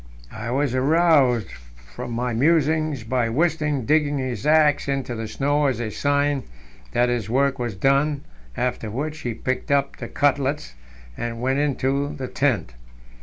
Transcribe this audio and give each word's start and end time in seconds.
I 0.33 0.49
was 0.49 0.73
aroused 0.73 1.51
from 1.93 2.11
my 2.13 2.33
musings 2.33 3.03
by 3.03 3.29
Wisting 3.29 3.85
digging 3.85 4.17
his 4.17 4.47
axe 4.47 4.87
into 4.87 5.13
the 5.13 5.27
snow 5.27 5.67
as 5.67 5.79
a 5.79 5.91
sign 5.91 6.41
that 6.91 7.07
his 7.09 7.29
work 7.29 7.59
was 7.59 7.75
done, 7.75 8.23
after 8.57 8.89
which 8.89 9.19
he 9.19 9.35
picked 9.35 9.69
up 9.69 9.97
the 9.97 10.07
cutlets, 10.07 10.73
and 11.15 11.39
went 11.39 11.59
into 11.59 12.15
the 12.15 12.27
tent. 12.27 12.73